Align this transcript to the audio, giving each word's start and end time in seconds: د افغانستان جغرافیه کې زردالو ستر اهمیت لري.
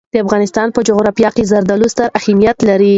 د 0.13 0.15
افغانستان 0.25 0.67
جغرافیه 0.89 1.29
کې 1.35 1.47
زردالو 1.51 1.87
ستر 1.93 2.07
اهمیت 2.19 2.57
لري. 2.69 2.89